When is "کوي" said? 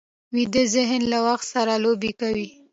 2.19-2.47